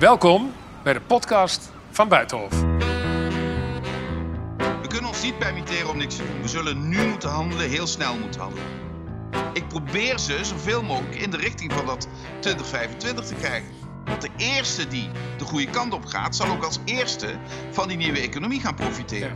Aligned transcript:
Welkom 0.00 0.52
bij 0.82 0.92
de 0.92 1.00
podcast 1.00 1.72
van 1.90 2.08
Buitenhof. 2.08 2.60
We 4.58 4.86
kunnen 4.88 5.08
ons 5.08 5.22
niet 5.22 5.38
permitteren 5.38 5.88
om 5.88 5.96
niks 5.96 6.16
te 6.16 6.22
doen. 6.26 6.42
We 6.42 6.48
zullen 6.48 6.88
nu 6.88 7.06
moeten 7.06 7.28
handelen, 7.28 7.68
heel 7.68 7.86
snel 7.86 8.18
moeten 8.18 8.40
handelen. 8.40 8.68
Ik 9.52 9.68
probeer 9.68 10.18
ze 10.18 10.44
zoveel 10.44 10.82
mogelijk 10.82 11.14
in 11.14 11.30
de 11.30 11.36
richting 11.36 11.72
van 11.72 11.86
dat 11.86 12.08
2025 12.40 13.26
te 13.26 13.34
krijgen. 13.34 13.68
Want 14.04 14.22
de 14.22 14.30
eerste 14.36 14.88
die 14.88 15.08
de 15.38 15.44
goede 15.44 15.70
kant 15.70 15.92
op 15.92 16.04
gaat, 16.04 16.36
zal 16.36 16.50
ook 16.50 16.64
als 16.64 16.78
eerste 16.84 17.38
van 17.70 17.88
die 17.88 17.96
nieuwe 17.96 18.20
economie 18.20 18.60
gaan 18.60 18.74
profiteren. 18.74 19.32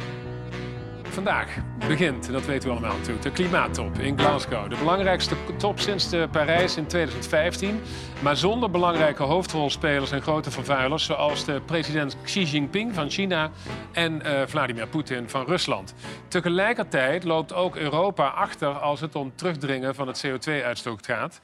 Vandaag 1.14 1.56
begint, 1.88 2.32
dat 2.32 2.44
weten 2.44 2.68
we 2.68 2.74
allemaal 2.74 2.96
natuurlijk, 2.96 3.22
de 3.22 3.30
klimaattop 3.30 3.98
in 3.98 4.18
Glasgow. 4.18 4.70
De 4.70 4.76
belangrijkste 4.76 5.34
top 5.56 5.78
sinds 5.78 6.10
de 6.10 6.28
Parijs 6.30 6.76
in 6.76 6.86
2015. 6.86 7.82
Maar 8.22 8.36
zonder 8.36 8.70
belangrijke 8.70 9.22
hoofdrolspelers 9.22 10.10
en 10.10 10.22
grote 10.22 10.50
vervuilers... 10.50 11.04
zoals 11.04 11.44
de 11.44 11.60
president 11.60 12.16
Xi 12.22 12.42
Jinping 12.42 12.94
van 12.94 13.10
China 13.10 13.50
en 13.92 14.22
uh, 14.26 14.42
Vladimir 14.46 14.86
Poetin 14.86 15.28
van 15.28 15.44
Rusland. 15.46 15.94
Tegelijkertijd 16.28 17.24
loopt 17.24 17.52
ook 17.52 17.76
Europa 17.76 18.28
achter 18.28 18.68
als 18.68 19.00
het 19.00 19.14
om 19.14 19.32
terugdringen 19.36 19.94
van 19.94 20.06
het 20.06 20.26
CO2-uitstoot 20.26 21.06
gaat. 21.06 21.40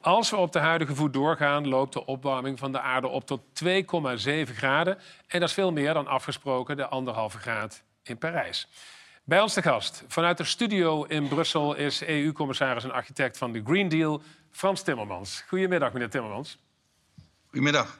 Als 0.00 0.30
we 0.30 0.36
op 0.36 0.52
de 0.52 0.58
huidige 0.58 0.94
voet 0.94 1.12
doorgaan, 1.12 1.68
loopt 1.68 1.92
de 1.92 2.06
opwarming 2.06 2.58
van 2.58 2.72
de 2.72 2.80
aarde 2.80 3.08
op 3.08 3.26
tot 3.26 3.40
2,7 3.64 3.72
graden. 4.54 4.98
En 5.26 5.40
dat 5.40 5.48
is 5.48 5.54
veel 5.54 5.72
meer 5.72 5.94
dan 5.94 6.06
afgesproken 6.06 6.76
de 6.76 6.86
anderhalve 6.86 7.38
graad 7.38 7.82
in 8.02 8.18
Parijs. 8.18 8.68
Bij 9.24 9.40
ons 9.40 9.54
de 9.54 9.62
gast 9.62 10.04
vanuit 10.08 10.36
de 10.36 10.44
studio 10.44 11.04
in 11.04 11.28
Brussel 11.28 11.74
is 11.74 12.06
EU-commissaris 12.06 12.84
en 12.84 12.92
architect 12.92 13.38
van 13.38 13.52
de 13.52 13.62
Green 13.64 13.88
Deal, 13.88 14.22
Frans 14.50 14.82
Timmermans. 14.82 15.44
Goedemiddag, 15.48 15.92
meneer 15.92 16.10
Timmermans. 16.10 16.58
Goedemiddag. 17.46 17.98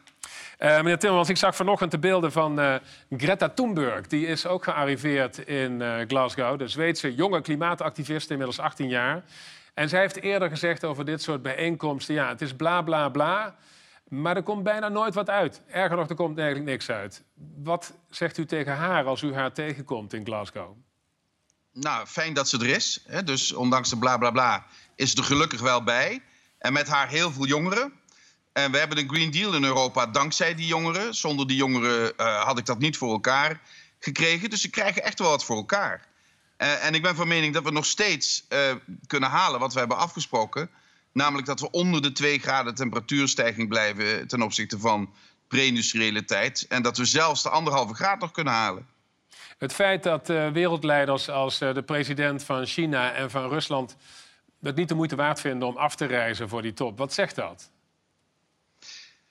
Uh, 0.58 0.76
meneer 0.76 0.98
Timmermans, 0.98 1.28
ik 1.28 1.36
zag 1.36 1.56
vanochtend 1.56 1.90
de 1.90 1.98
beelden 1.98 2.32
van 2.32 2.60
uh, 2.60 2.74
Greta 3.10 3.48
Thunberg. 3.48 4.06
Die 4.06 4.26
is 4.26 4.46
ook 4.46 4.64
gearriveerd 4.64 5.38
in 5.38 5.80
uh, 5.80 5.98
Glasgow, 6.06 6.58
de 6.58 6.68
Zweedse 6.68 7.14
jonge 7.14 7.40
klimaatactiviste, 7.40 8.32
inmiddels 8.32 8.58
18 8.58 8.88
jaar. 8.88 9.24
En 9.74 9.88
zij 9.88 10.00
heeft 10.00 10.20
eerder 10.20 10.48
gezegd 10.48 10.84
over 10.84 11.04
dit 11.04 11.22
soort 11.22 11.42
bijeenkomsten: 11.42 12.14
ja, 12.14 12.28
het 12.28 12.40
is 12.40 12.54
bla 12.54 12.82
bla 12.82 13.08
bla. 13.08 13.56
Maar 14.08 14.36
er 14.36 14.42
komt 14.42 14.62
bijna 14.62 14.88
nooit 14.88 15.14
wat 15.14 15.30
uit. 15.30 15.62
Erger 15.66 15.96
nog, 15.96 16.08
er 16.08 16.14
komt 16.14 16.38
eigenlijk 16.38 16.70
niks 16.70 16.90
uit. 16.90 17.24
Wat 17.56 17.94
zegt 18.10 18.38
u 18.38 18.46
tegen 18.46 18.76
haar 18.76 19.04
als 19.04 19.22
u 19.22 19.34
haar 19.34 19.52
tegenkomt 19.52 20.12
in 20.12 20.24
Glasgow? 20.24 20.76
Nou, 21.72 22.06
fijn 22.06 22.34
dat 22.34 22.48
ze 22.48 22.58
er 22.58 22.68
is. 22.68 23.00
Hè? 23.06 23.24
Dus 23.24 23.52
ondanks 23.52 23.88
de 23.88 23.98
bla 23.98 24.16
bla 24.16 24.30
bla 24.30 24.66
is 24.96 25.10
ze 25.10 25.16
er 25.16 25.24
gelukkig 25.24 25.60
wel 25.60 25.82
bij. 25.82 26.22
En 26.58 26.72
met 26.72 26.88
haar 26.88 27.08
heel 27.08 27.32
veel 27.32 27.46
jongeren. 27.46 27.92
En 28.52 28.70
we 28.70 28.78
hebben 28.78 28.98
een 28.98 29.08
Green 29.08 29.30
Deal 29.30 29.54
in 29.54 29.64
Europa 29.64 30.06
dankzij 30.06 30.54
die 30.54 30.66
jongeren. 30.66 31.14
Zonder 31.14 31.46
die 31.46 31.56
jongeren 31.56 32.12
uh, 32.16 32.42
had 32.44 32.58
ik 32.58 32.66
dat 32.66 32.78
niet 32.78 32.96
voor 32.96 33.12
elkaar 33.12 33.60
gekregen. 33.98 34.50
Dus 34.50 34.60
ze 34.60 34.70
krijgen 34.70 35.04
echt 35.04 35.18
wel 35.18 35.30
wat 35.30 35.44
voor 35.44 35.56
elkaar. 35.56 36.06
Uh, 36.58 36.84
en 36.84 36.94
ik 36.94 37.02
ben 37.02 37.14
van 37.14 37.28
mening 37.28 37.54
dat 37.54 37.64
we 37.64 37.70
nog 37.70 37.86
steeds 37.86 38.44
uh, 38.48 38.58
kunnen 39.06 39.30
halen 39.30 39.60
wat 39.60 39.72
we 39.72 39.78
hebben 39.78 39.96
afgesproken. 39.96 40.70
Namelijk 41.12 41.46
dat 41.46 41.60
we 41.60 41.70
onder 41.70 42.02
de 42.02 42.12
2 42.12 42.38
graden 42.38 42.74
temperatuurstijging 42.74 43.68
blijven 43.68 44.28
ten 44.28 44.42
opzichte 44.42 44.78
van 44.78 45.14
pre-industriële 45.48 46.24
tijd. 46.24 46.66
En 46.68 46.82
dat 46.82 46.96
we 46.96 47.04
zelfs 47.04 47.42
de 47.42 47.48
anderhalve 47.48 47.94
graad 47.94 48.20
nog 48.20 48.30
kunnen 48.30 48.52
halen. 48.52 48.86
Het 49.58 49.72
feit 49.72 50.02
dat 50.02 50.30
uh, 50.30 50.48
wereldleiders 50.48 51.28
als 51.28 51.60
uh, 51.60 51.74
de 51.74 51.82
president 51.82 52.44
van 52.44 52.66
China 52.66 53.12
en 53.12 53.30
van 53.30 53.48
Rusland 53.48 53.96
het 54.62 54.76
niet 54.76 54.88
de 54.88 54.94
moeite 54.94 55.16
waard 55.16 55.40
vinden 55.40 55.68
om 55.68 55.76
af 55.76 55.94
te 55.94 56.06
reizen 56.06 56.48
voor 56.48 56.62
die 56.62 56.72
top, 56.72 56.98
wat 56.98 57.12
zegt 57.12 57.34
dat? 57.34 57.70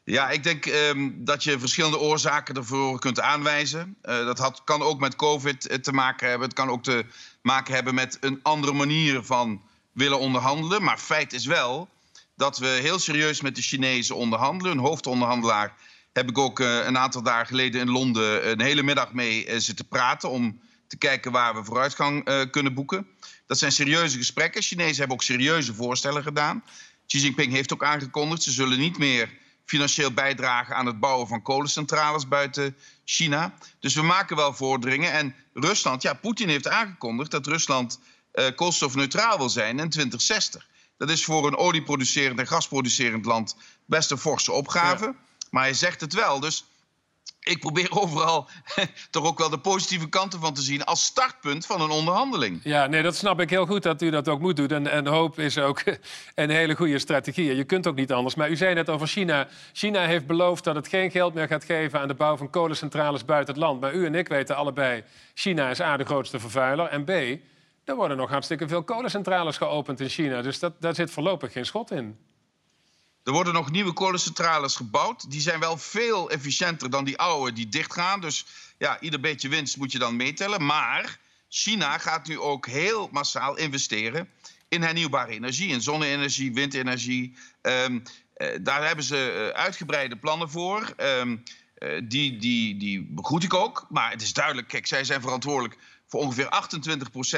Ja, 0.03 0.29
ik 0.29 0.43
denk 0.43 0.65
um, 0.65 1.25
dat 1.25 1.43
je 1.43 1.59
verschillende 1.59 1.99
oorzaken 1.99 2.55
ervoor 2.55 2.99
kunt 2.99 3.19
aanwijzen. 3.19 3.97
Uh, 4.03 4.25
dat 4.25 4.37
had, 4.37 4.63
kan 4.63 4.81
ook 4.81 4.99
met 4.99 5.15
COVID 5.15 5.83
te 5.83 5.93
maken 5.93 6.29
hebben. 6.29 6.47
Het 6.47 6.57
kan 6.57 6.69
ook 6.69 6.83
te 6.83 7.05
maken 7.41 7.73
hebben 7.73 7.93
met 7.93 8.17
een 8.21 8.39
andere 8.43 8.73
manier 8.73 9.23
van 9.23 9.61
willen 9.91 10.19
onderhandelen. 10.19 10.83
Maar 10.83 10.97
feit 10.97 11.33
is 11.33 11.45
wel 11.45 11.89
dat 12.35 12.57
we 12.57 12.67
heel 12.67 12.99
serieus 12.99 13.41
met 13.41 13.55
de 13.55 13.61
Chinezen 13.61 14.15
onderhandelen. 14.15 14.71
Een 14.71 14.83
hoofdonderhandelaar 14.83 15.73
heb 16.13 16.29
ik 16.29 16.37
ook 16.37 16.59
uh, 16.59 16.85
een 16.85 16.97
aantal 16.97 17.21
dagen 17.21 17.47
geleden 17.47 17.81
in 17.81 17.89
Londen 17.89 18.49
een 18.49 18.61
hele 18.61 18.83
middag 18.83 19.13
mee 19.13 19.47
uh, 19.47 19.55
zitten 19.57 19.87
praten 19.87 20.29
om 20.29 20.61
te 20.87 20.97
kijken 20.97 21.31
waar 21.31 21.55
we 21.55 21.63
vooruitgang 21.63 22.29
uh, 22.29 22.41
kunnen 22.51 22.73
boeken. 22.73 23.07
Dat 23.45 23.57
zijn 23.57 23.71
serieuze 23.71 24.17
gesprekken. 24.17 24.61
Chinezen 24.61 24.97
hebben 24.97 25.15
ook 25.15 25.23
serieuze 25.23 25.73
voorstellen 25.73 26.23
gedaan. 26.23 26.63
Xi 27.07 27.19
Jinping 27.19 27.51
heeft 27.51 27.73
ook 27.73 27.83
aangekondigd, 27.83 28.43
ze 28.43 28.51
zullen 28.51 28.79
niet 28.79 28.97
meer 28.97 29.29
financieel 29.65 30.11
bijdragen 30.11 30.75
aan 30.75 30.85
het 30.85 30.99
bouwen 30.99 31.27
van 31.27 31.41
kolencentrales 31.41 32.27
buiten 32.27 32.75
China. 33.05 33.53
Dus 33.79 33.95
we 33.95 34.01
maken 34.01 34.35
wel 34.35 34.53
vorderingen. 34.53 35.11
En 35.11 35.35
Rusland, 35.53 36.01
ja, 36.01 36.13
Poetin 36.13 36.49
heeft 36.49 36.67
aangekondigd 36.67 37.31
dat 37.31 37.47
Rusland 37.47 37.99
koolstofneutraal 38.55 39.37
wil 39.37 39.49
zijn 39.49 39.79
in 39.79 39.89
2060. 39.89 40.67
Dat 40.97 41.09
is 41.09 41.25
voor 41.25 41.47
een 41.47 41.57
olieproducerend 41.57 42.39
en 42.39 42.47
gasproducerend 42.47 43.25
land 43.25 43.55
best 43.85 44.11
een 44.11 44.17
forse 44.17 44.51
opgave. 44.51 45.15
Maar 45.51 45.63
hij 45.63 45.73
zegt 45.73 46.01
het 46.01 46.13
wel. 46.13 46.39
Dus 46.39 46.65
ik 47.39 47.59
probeer 47.59 47.91
overal 48.01 48.49
toch 49.11 49.25
ook 49.25 49.37
wel 49.37 49.49
de 49.49 49.59
positieve 49.59 50.09
kanten 50.09 50.39
van 50.39 50.53
te 50.53 50.61
zien 50.61 50.83
als 50.83 51.05
startpunt 51.05 51.65
van 51.65 51.81
een 51.81 51.89
onderhandeling. 51.89 52.59
Ja, 52.63 52.87
nee, 52.87 53.01
dat 53.01 53.15
snap 53.15 53.39
ik 53.39 53.49
heel 53.49 53.65
goed 53.65 53.83
dat 53.83 54.01
u 54.01 54.09
dat 54.09 54.27
ook 54.27 54.39
moet 54.39 54.55
doen. 54.55 54.67
En, 54.67 54.87
en 54.87 55.07
hoop 55.07 55.39
is 55.39 55.57
ook 55.57 55.83
een 56.35 56.49
hele 56.49 56.75
goede 56.75 56.99
strategie. 56.99 57.55
Je 57.55 57.63
kunt 57.63 57.87
ook 57.87 57.95
niet 57.95 58.11
anders. 58.11 58.35
Maar 58.35 58.49
u 58.49 58.55
zei 58.55 58.73
net 58.73 58.89
over 58.89 59.07
China. 59.07 59.47
China 59.73 60.05
heeft 60.05 60.27
beloofd 60.27 60.63
dat 60.63 60.75
het 60.75 60.87
geen 60.87 61.11
geld 61.11 61.33
meer 61.33 61.47
gaat 61.47 61.63
geven 61.63 61.99
aan 61.99 62.07
de 62.07 62.13
bouw 62.13 62.37
van 62.37 62.49
kolencentrales 62.49 63.25
buiten 63.25 63.53
het 63.53 63.63
land. 63.63 63.81
Maar 63.81 63.93
u 63.93 64.05
en 64.05 64.15
ik 64.15 64.27
weten 64.27 64.55
allebei, 64.55 65.03
China 65.33 65.69
is 65.69 65.81
A, 65.81 65.97
de 65.97 66.05
grootste 66.05 66.39
vervuiler. 66.39 66.87
En 66.87 67.03
B, 67.03 67.09
er 67.83 67.95
worden 67.95 68.17
nog 68.17 68.29
hartstikke 68.29 68.67
veel 68.67 68.83
kolencentrales 68.83 69.57
geopend 69.57 69.99
in 69.99 70.09
China. 70.09 70.41
Dus 70.41 70.59
dat, 70.59 70.73
daar 70.79 70.95
zit 70.95 71.11
voorlopig 71.11 71.51
geen 71.51 71.65
schot 71.65 71.91
in. 71.91 72.17
Er 73.23 73.31
worden 73.31 73.53
nog 73.53 73.71
nieuwe 73.71 73.93
kolencentrales 73.93 74.75
gebouwd. 74.75 75.31
Die 75.31 75.41
zijn 75.41 75.59
wel 75.59 75.77
veel 75.77 76.29
efficiënter 76.29 76.89
dan 76.89 77.03
die 77.03 77.17
oude 77.17 77.53
die 77.53 77.69
dichtgaan. 77.69 78.21
Dus 78.21 78.45
ja, 78.77 78.99
ieder 78.99 79.19
beetje 79.19 79.49
winst 79.49 79.77
moet 79.77 79.91
je 79.91 79.99
dan 79.99 80.15
meetellen. 80.15 80.65
Maar 80.65 81.19
China 81.49 81.97
gaat 81.97 82.27
nu 82.27 82.39
ook 82.39 82.65
heel 82.67 83.09
massaal 83.11 83.57
investeren 83.57 84.29
in 84.67 84.81
hernieuwbare 84.81 85.31
energie. 85.31 85.69
In 85.69 85.81
zonne-energie, 85.81 86.53
windenergie. 86.53 87.35
Um, 87.61 88.03
uh, 88.37 88.47
daar 88.61 88.85
hebben 88.85 89.05
ze 89.05 89.51
uh, 89.53 89.61
uitgebreide 89.61 90.15
plannen 90.15 90.49
voor. 90.49 90.93
Um, 90.97 91.43
uh, 91.77 92.01
die, 92.03 92.37
die, 92.37 92.77
die 92.77 93.07
begroet 93.09 93.43
ik 93.43 93.53
ook. 93.53 93.85
Maar 93.89 94.11
het 94.11 94.21
is 94.21 94.33
duidelijk, 94.33 94.67
kijk, 94.67 94.87
zij 94.87 95.03
zijn 95.03 95.21
verantwoordelijk 95.21 95.77
voor 96.07 96.19
ongeveer 96.19 96.49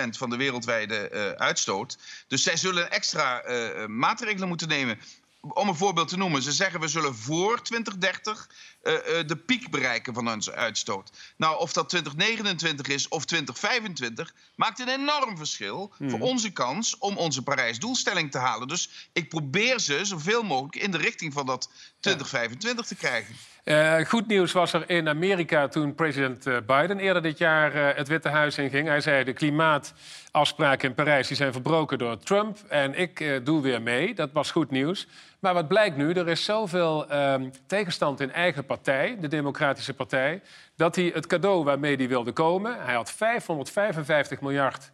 28% 0.05 0.17
van 0.17 0.29
de 0.29 0.35
wereldwijde 0.35 1.35
uitstoot. 1.37 1.97
Dus 2.27 2.43
zij 2.43 2.57
zullen 2.57 2.91
extra 2.91 3.43
maatregelen 3.87 4.47
moeten 4.47 4.67
nemen 4.67 4.99
om 5.49 5.67
een 5.67 5.75
voorbeeld 5.75 6.07
te 6.07 6.17
noemen, 6.17 6.41
ze 6.41 6.51
zeggen 6.51 6.79
we 6.79 6.87
zullen 6.87 7.15
voor 7.15 7.61
2030 7.61 8.49
uh, 8.83 8.93
uh, 8.93 8.99
de 9.27 9.35
piek 9.35 9.71
bereiken 9.71 10.13
van 10.13 10.31
onze 10.31 10.53
uitstoot. 10.53 11.11
Nou, 11.37 11.59
of 11.59 11.73
dat 11.73 11.89
2029 11.89 12.87
is 12.87 13.07
of 13.07 13.25
2025, 13.25 14.33
maakt 14.55 14.79
een 14.79 14.87
enorm 14.87 15.37
verschil 15.37 15.93
hmm. 15.97 16.09
voor 16.09 16.19
onze 16.19 16.51
kans 16.51 16.97
om 16.97 17.17
onze 17.17 17.43
Parijs-doelstelling 17.43 18.31
te 18.31 18.37
halen. 18.37 18.67
Dus 18.67 19.09
ik 19.13 19.29
probeer 19.29 19.79
ze 19.79 20.05
zoveel 20.05 20.43
mogelijk 20.43 20.75
in 20.75 20.91
de 20.91 20.97
richting 20.97 21.33
van 21.33 21.45
dat 21.45 21.69
2025 21.99 22.85
te 22.85 22.95
krijgen. 22.95 23.35
Uh, 23.63 24.05
goed 24.05 24.27
nieuws 24.27 24.51
was 24.51 24.73
er 24.73 24.89
in 24.89 25.07
Amerika 25.09 25.67
toen 25.67 25.95
president 25.95 26.43
Biden 26.43 26.99
eerder 26.99 27.21
dit 27.21 27.37
jaar 27.37 27.75
uh, 27.75 27.95
het 27.95 28.07
Witte 28.07 28.29
Huis 28.29 28.57
inging. 28.57 28.87
Hij 28.87 29.01
zei 29.01 29.23
de 29.23 29.33
klimaatafspraken 29.33 30.89
in 30.89 30.95
Parijs 30.95 31.27
die 31.27 31.37
zijn 31.37 31.51
verbroken 31.51 31.97
door 31.97 32.17
Trump 32.17 32.57
en 32.69 32.99
ik 32.99 33.41
doe 33.43 33.61
weer 33.61 33.81
mee. 33.81 34.13
Dat 34.13 34.31
was 34.31 34.51
goed 34.51 34.71
nieuws. 34.71 35.07
Maar 35.43 35.53
wat 35.53 35.67
blijkt 35.67 35.97
nu, 35.97 36.11
er 36.11 36.27
is 36.27 36.43
zoveel 36.43 37.09
ehm, 37.09 37.49
tegenstand 37.65 38.19
in 38.19 38.31
eigen 38.31 38.65
partij, 38.65 39.17
de 39.19 39.27
Democratische 39.27 39.93
Partij, 39.93 40.41
dat 40.75 40.95
hij 40.95 41.11
het 41.13 41.27
cadeau 41.27 41.63
waarmee 41.63 41.95
hij 41.95 42.07
wilde 42.07 42.31
komen, 42.31 42.85
hij 42.85 42.93
had 42.93 43.11
555 43.11 44.41
miljard 44.41 44.91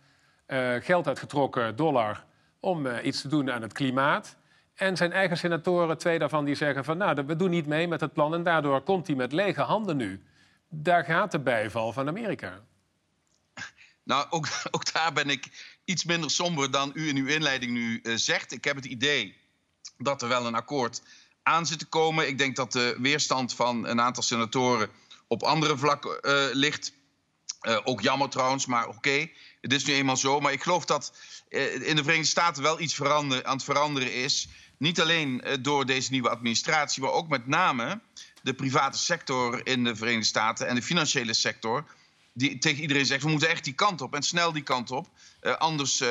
geld 0.79 1.07
uitgetrokken, 1.07 1.75
dollar, 1.75 2.25
om 2.59 2.87
iets 3.03 3.21
te 3.21 3.27
doen 3.27 3.51
aan 3.51 3.61
het 3.61 3.73
klimaat. 3.73 4.37
En 4.75 4.97
zijn 4.97 5.11
eigen 5.11 5.37
senatoren, 5.37 5.97
twee 5.97 6.19
daarvan, 6.19 6.45
die 6.45 6.55
zeggen 6.55 6.85
van... 6.85 6.97
nou, 6.97 7.23
we 7.25 7.35
doen 7.35 7.49
niet 7.49 7.67
mee 7.67 7.87
met 7.87 8.01
het 8.01 8.13
plan 8.13 8.33
en 8.33 8.43
daardoor 8.43 8.81
komt 8.81 9.07
hij 9.07 9.15
met 9.15 9.31
lege 9.31 9.61
handen 9.61 9.97
nu. 9.97 10.23
Daar 10.69 11.03
gaat 11.03 11.31
de 11.31 11.39
bijval 11.39 11.93
van 11.93 12.07
Amerika. 12.07 12.59
Nou, 14.03 14.25
ook, 14.29 14.47
ook 14.71 14.93
daar 14.93 15.13
ben 15.13 15.29
ik 15.29 15.75
iets 15.85 16.03
minder 16.03 16.31
somber 16.31 16.71
dan 16.71 16.91
u 16.93 17.07
in 17.07 17.17
uw 17.17 17.27
inleiding 17.27 17.71
nu 17.71 17.99
uh, 18.03 18.15
zegt. 18.15 18.51
Ik 18.51 18.63
heb 18.63 18.75
het 18.75 18.85
idee 18.85 19.35
dat 19.97 20.21
er 20.21 20.27
wel 20.27 20.45
een 20.45 20.55
akkoord 20.55 21.01
aan 21.43 21.65
zit 21.65 21.79
te 21.79 21.85
komen. 21.85 22.27
Ik 22.27 22.37
denk 22.37 22.55
dat 22.55 22.71
de 22.71 22.95
weerstand 22.99 23.53
van 23.53 23.87
een 23.87 24.01
aantal 24.01 24.23
senatoren 24.23 24.89
op 25.27 25.43
andere 25.43 25.77
vlakken 25.77 26.19
uh, 26.21 26.45
ligt. 26.51 26.93
Uh, 27.61 27.77
ook 27.83 28.01
jammer 28.01 28.29
trouwens, 28.29 28.65
maar 28.65 28.87
oké. 28.87 29.29
Het 29.61 29.73
is 29.73 29.85
nu 29.85 29.93
eenmaal 29.93 30.17
zo. 30.17 30.39
Maar 30.39 30.51
ik 30.51 30.63
geloof 30.63 30.85
dat 30.85 31.13
in 31.49 31.95
de 31.95 32.03
Verenigde 32.03 32.23
Staten 32.23 32.63
wel 32.63 32.79
iets 32.79 32.93
verander, 32.93 33.45
aan 33.45 33.55
het 33.55 33.63
veranderen 33.63 34.13
is 34.13 34.47
Niet 34.77 35.01
alleen 35.01 35.43
door 35.61 35.85
deze 35.85 36.11
nieuwe 36.11 36.29
administratie, 36.29 37.01
maar 37.01 37.11
ook 37.11 37.27
met 37.27 37.47
name 37.47 37.99
de 38.41 38.53
private 38.53 38.97
sector 38.97 39.67
in 39.67 39.83
de 39.83 39.95
Verenigde 39.95 40.25
Staten 40.25 40.67
en 40.67 40.75
de 40.75 40.81
financiële 40.81 41.33
sector. 41.33 41.85
Die 42.33 42.57
tegen 42.57 42.81
iedereen 42.81 43.05
zegt: 43.05 43.23
we 43.23 43.29
moeten 43.29 43.49
echt 43.49 43.63
die 43.63 43.73
kant 43.73 44.01
op 44.01 44.15
en 44.15 44.23
snel 44.23 44.51
die 44.51 44.63
kant 44.63 44.91
op. 44.91 45.07
anders 45.57 46.03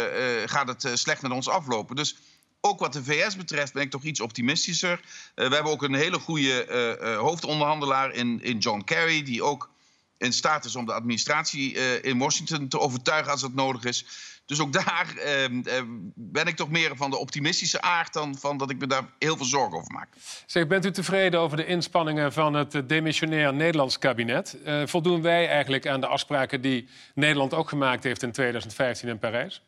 gaat 0.45 0.69
het 0.69 0.99
slecht 0.99 1.23
met 1.23 1.31
ons 1.31 1.49
aflopen. 1.49 1.97
Dus 1.97 2.17
ook 2.61 2.81
wat 2.81 2.93
de 2.93 3.05
VS 3.05 3.37
betreft 3.37 3.73
ben 3.73 3.83
ik 3.83 3.91
toch 3.91 4.03
iets 4.03 4.21
optimistischer. 4.21 5.01
we 5.35 5.43
hebben 5.43 5.73
ook 5.73 5.83
een 5.83 5.95
hele 5.95 6.19
goede 6.19 7.17
hoofdonderhandelaar 7.21 8.13
in, 8.13 8.43
in 8.43 8.59
John 8.59 8.85
Kerry, 8.85 9.23
die 9.23 9.43
ook 9.43 9.71
in 10.19 10.33
staat 10.33 10.65
is 10.65 10.77
om 10.77 10.87
de 10.87 10.93
administratie 10.93 11.73
in 12.03 12.19
Washington 12.19 12.69
te 12.69 12.79
overtuigen 12.79 13.33
als 13.33 13.41
dat 13.41 13.55
nodig 13.55 13.85
is. 13.85 14.05
Dus 14.49 14.61
ook 14.61 14.73
daar 14.73 15.15
uh, 15.17 15.83
ben 16.15 16.47
ik 16.47 16.57
toch 16.57 16.71
meer 16.71 16.97
van 16.97 17.11
de 17.11 17.17
optimistische 17.17 17.81
aard 17.81 18.13
dan 18.13 18.39
van 18.39 18.57
dat 18.57 18.71
ik 18.71 18.79
me 18.79 18.87
daar 18.87 19.05
heel 19.19 19.37
veel 19.37 19.47
zorgen 19.47 19.79
over 19.79 19.93
maak. 19.93 20.09
Zeg, 20.47 20.67
bent 20.67 20.85
u 20.85 20.91
tevreden 20.91 21.41
over 21.41 21.57
de 21.57 21.67
inspanningen 21.67 22.33
van 22.33 22.55
het 22.55 22.89
demissionair 22.89 23.55
Nederlands 23.55 23.99
kabinet? 23.99 24.57
Voldoen 24.85 25.23
wij 25.23 25.49
eigenlijk 25.49 25.87
aan 25.87 26.01
de 26.01 26.07
afspraken 26.07 26.61
die 26.61 26.89
Nederland 27.15 27.55
ook 27.55 27.69
gemaakt 27.69 28.05
heeft 28.05 28.23
in 28.23 28.33
2015 28.33 29.09
in 29.09 29.19
Parijs? 29.19 29.63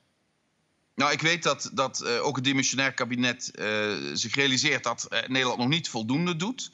Nou, 1.01 1.13
ik 1.13 1.21
weet 1.21 1.43
dat, 1.43 1.71
dat 1.73 2.03
uh, 2.05 2.27
ook 2.27 2.37
het 2.37 2.45
demissionair 2.45 2.93
kabinet 2.93 3.51
zich 4.13 4.35
realiseert 4.35 4.85
dat 4.85 5.09
Nederland 5.27 5.59
nog 5.59 5.69
niet 5.69 5.89
voldoende 5.89 6.37
doet. 6.37 6.71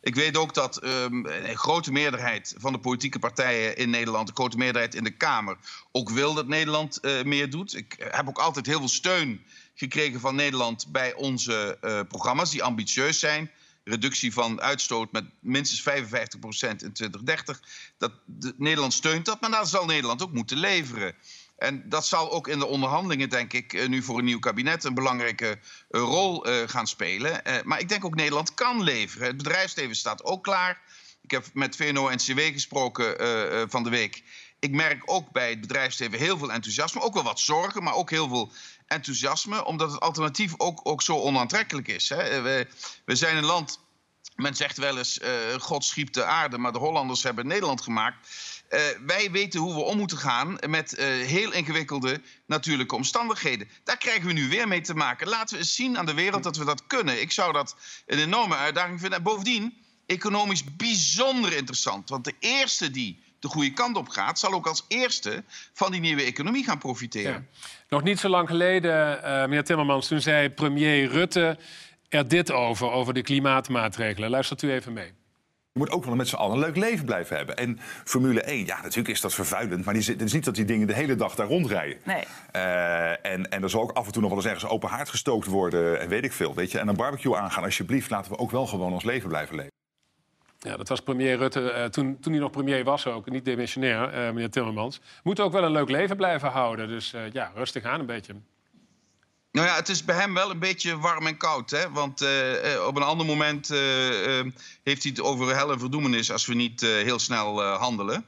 Ik 0.00 0.14
weet 0.14 0.36
ook 0.36 0.54
dat 0.54 0.84
um, 0.84 1.26
een 1.26 1.56
grote 1.56 1.92
meerderheid 1.92 2.54
van 2.58 2.72
de 2.72 2.78
politieke 2.78 3.18
partijen 3.18 3.76
in 3.76 3.90
Nederland, 3.90 4.28
een 4.28 4.34
grote 4.34 4.56
meerderheid 4.56 4.94
in 4.94 5.04
de 5.04 5.16
Kamer, 5.16 5.56
ook 5.92 6.10
wil 6.10 6.34
dat 6.34 6.46
Nederland 6.46 7.00
meer 7.24 7.50
doet. 7.50 7.74
Ik 7.74 7.96
heb 7.98 8.28
ook 8.28 8.38
altijd 8.38 8.66
heel 8.66 8.78
veel 8.78 8.88
steun 8.88 9.44
gekregen 9.74 10.20
van 10.20 10.34
Nederland 10.34 10.86
bij 10.92 11.14
onze 11.14 11.78
programma's, 12.08 12.50
die 12.50 12.62
ambitieus 12.62 13.18
zijn. 13.18 13.50
Reductie 13.84 14.32
van 14.32 14.60
uitstoot 14.60 15.12
met 15.12 15.24
minstens 15.40 15.82
55 15.82 16.40
procent 16.40 16.82
in 16.82 16.92
2030. 16.92 17.60
Dat, 17.98 18.12
de, 18.24 18.54
Nederland 18.56 18.92
steunt 18.92 19.24
dat, 19.24 19.40
maar 19.40 19.50
daar 19.50 19.66
zal 19.66 19.84
Nederland 19.84 20.22
ook 20.22 20.32
moeten 20.32 20.56
leveren. 20.56 21.14
En 21.58 21.88
dat 21.88 22.06
zal 22.06 22.32
ook 22.32 22.48
in 22.48 22.58
de 22.58 22.66
onderhandelingen, 22.66 23.28
denk 23.28 23.52
ik, 23.52 23.72
eh, 23.72 23.88
nu 23.88 24.02
voor 24.02 24.18
een 24.18 24.24
nieuw 24.24 24.38
kabinet 24.38 24.84
een 24.84 24.94
belangrijke 24.94 25.58
eh, 25.90 26.00
rol 26.00 26.44
eh, 26.44 26.68
gaan 26.68 26.86
spelen. 26.86 27.42
maar 27.64 27.80
ik 27.80 27.88
denk 27.88 28.04
ook 28.04 28.14
Nederland 28.14 28.54
kan 28.54 28.82
leveren. 28.82 29.26
Het 29.26 29.36
bedrijfsleven 29.36 29.96
staat 29.96 30.24
ook 30.24 30.42
klaar. 30.42 30.80
Ik 31.22 31.30
heb 31.30 31.44
met 31.52 31.76
VNO-NCW 31.76 32.40
gesproken 32.40 33.16
van 33.70 33.82
de 33.82 33.90
week. 33.90 34.22
Ik 34.58 34.70
merk 34.70 35.02
ook 35.04 35.30
bij 35.30 35.50
het 35.50 35.60
bedrijfsleven 35.60 36.18
heel 36.18 36.38
veel 36.38 36.52
enthousiasme. 36.52 37.00
Ook 37.00 37.14
wel 37.14 37.22
wat 37.22 37.40
zorgen, 37.40 37.82
maar 37.82 37.94
ook 37.94 38.10
heel 38.10 38.28
veel 38.28 38.52
enthousiasme. 38.86 39.64
Omdat 39.64 39.92
het 39.92 40.00
alternatief 40.00 40.54
ook, 40.56 40.80
ook 40.82 41.02
zo 41.02 41.16
onaantrekkelijk 41.16 41.88
is. 41.88 42.08
Hè. 42.08 42.42
We, 42.42 42.66
we 43.04 43.16
zijn 43.16 43.36
een 43.36 43.44
land 43.44 43.80
men 44.36 44.54
zegt 44.54 44.76
wel 44.76 44.98
eens, 44.98 45.20
God 45.58 45.84
schiep 45.84 46.12
de 46.12 46.24
aarde, 46.24 46.58
maar 46.58 46.72
de 46.72 46.78
Hollanders 46.78 47.22
hebben 47.22 47.46
Nederland 47.46 47.80
gemaakt. 47.80 48.28
Uh, 48.70 48.80
wij 49.06 49.30
weten 49.30 49.60
hoe 49.60 49.74
we 49.74 49.80
om 49.80 49.96
moeten 49.96 50.18
gaan 50.18 50.58
met 50.66 50.98
uh, 50.98 51.04
heel 51.06 51.52
ingewikkelde 51.52 52.20
natuurlijke 52.46 52.94
omstandigheden. 52.94 53.68
Daar 53.84 53.96
krijgen 53.96 54.26
we 54.26 54.32
nu 54.32 54.48
weer 54.48 54.68
mee 54.68 54.80
te 54.80 54.94
maken. 54.94 55.28
Laten 55.28 55.54
we 55.54 55.60
eens 55.60 55.74
zien 55.74 55.98
aan 55.98 56.06
de 56.06 56.14
wereld 56.14 56.42
dat 56.42 56.56
we 56.56 56.64
dat 56.64 56.86
kunnen. 56.86 57.20
Ik 57.20 57.32
zou 57.32 57.52
dat 57.52 57.76
een 58.06 58.18
enorme 58.18 58.56
uitdaging 58.56 59.00
vinden. 59.00 59.18
En 59.18 59.24
bovendien, 59.24 59.76
economisch 60.06 60.64
bijzonder 60.76 61.52
interessant. 61.52 62.08
Want 62.08 62.24
de 62.24 62.34
eerste 62.38 62.90
die 62.90 63.22
de 63.40 63.48
goede 63.48 63.72
kant 63.72 63.96
op 63.96 64.08
gaat, 64.08 64.38
zal 64.38 64.52
ook 64.52 64.66
als 64.66 64.84
eerste 64.88 65.44
van 65.72 65.90
die 65.90 66.00
nieuwe 66.00 66.22
economie 66.22 66.64
gaan 66.64 66.78
profiteren. 66.78 67.48
Nog 67.88 68.02
niet 68.02 68.18
zo 68.18 68.28
lang 68.28 68.48
geleden, 68.48 69.18
uh, 69.18 69.24
meneer 69.24 69.64
Timmermans, 69.64 70.08
toen 70.08 70.20
zei 70.20 70.50
premier 70.50 71.08
Rutte 71.08 71.58
er 72.08 72.28
dit 72.28 72.52
over, 72.52 72.90
over 72.90 73.14
de 73.14 73.22
klimaatmaatregelen. 73.22 74.30
Luistert 74.30 74.62
u 74.62 74.72
even 74.72 74.92
mee. 74.92 75.12
Je 75.78 75.84
moet 75.84 75.92
ook 75.92 76.04
wel 76.04 76.14
met 76.14 76.28
z'n 76.28 76.36
allen 76.36 76.54
een 76.54 76.62
leuk 76.62 76.76
leven 76.76 77.04
blijven 77.04 77.36
hebben. 77.36 77.56
En 77.56 77.78
Formule 78.04 78.40
1, 78.40 78.66
ja, 78.66 78.80
natuurlijk 78.82 79.08
is 79.08 79.20
dat 79.20 79.34
vervuilend. 79.34 79.84
Maar 79.84 79.94
het 79.94 80.22
is 80.22 80.32
niet 80.32 80.44
dat 80.44 80.54
die 80.54 80.64
dingen 80.64 80.86
de 80.86 80.94
hele 80.94 81.14
dag 81.14 81.34
daar 81.34 81.46
rondrijden. 81.46 81.98
Nee. 82.04 82.24
Uh, 82.56 83.26
en, 83.26 83.50
en 83.50 83.62
er 83.62 83.70
zal 83.70 83.82
ook 83.82 83.92
af 83.92 84.06
en 84.06 84.12
toe 84.12 84.20
nog 84.22 84.30
wel 84.30 84.38
eens 84.38 84.48
ergens 84.48 84.70
open 84.70 84.88
haard 84.88 85.08
gestookt 85.08 85.46
worden. 85.46 86.00
En 86.00 86.08
weet 86.08 86.24
ik 86.24 86.32
veel, 86.32 86.54
weet 86.54 86.70
je. 86.70 86.78
En 86.78 86.88
een 86.88 86.96
barbecue 86.96 87.36
aangaan, 87.36 87.64
alsjeblieft. 87.64 88.10
Laten 88.10 88.32
we 88.32 88.38
ook 88.38 88.50
wel 88.50 88.66
gewoon 88.66 88.92
ons 88.92 89.04
leven 89.04 89.28
blijven 89.28 89.56
leven. 89.56 89.72
Ja, 90.58 90.76
dat 90.76 90.88
was 90.88 91.00
premier 91.00 91.36
Rutte 91.36 91.60
uh, 91.60 91.84
toen, 91.84 92.18
toen 92.20 92.32
hij 92.32 92.40
nog 92.40 92.50
premier 92.50 92.84
was 92.84 93.06
ook. 93.06 93.30
Niet 93.30 93.44
demissionair, 93.44 94.14
uh, 94.14 94.32
meneer 94.32 94.50
Timmermans. 94.50 95.00
Moet 95.22 95.40
ook 95.40 95.52
wel 95.52 95.64
een 95.64 95.72
leuk 95.72 95.90
leven 95.90 96.16
blijven 96.16 96.48
houden. 96.48 96.88
Dus 96.88 97.14
ja, 97.32 97.52
rustig 97.54 97.84
aan 97.84 98.00
een 98.00 98.06
beetje. 98.06 98.34
Nou 99.58 99.70
ja, 99.70 99.76
het 99.76 99.88
is 99.88 100.04
bij 100.04 100.16
hem 100.16 100.34
wel 100.34 100.50
een 100.50 100.58
beetje 100.58 100.98
warm 100.98 101.26
en 101.26 101.36
koud. 101.36 101.70
Hè? 101.70 101.90
Want 101.90 102.22
uh, 102.22 102.86
op 102.86 102.96
een 102.96 103.02
ander 103.02 103.26
moment 103.26 103.70
uh, 103.70 103.78
heeft 104.82 105.02
hij 105.02 105.10
het 105.10 105.20
over 105.20 105.54
hel 105.54 105.72
en 105.72 105.78
verdoemenis 105.78 106.32
als 106.32 106.46
we 106.46 106.54
niet 106.54 106.80
heel 106.80 107.18
snel 107.18 107.62
handelen. 107.62 108.26